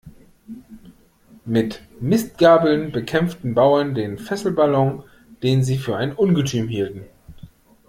[1.45, 5.03] Mit Mistgabeln bekämpften Bauern den Fesselballon,
[5.43, 7.03] den Sie für ein Ungetüm hielten.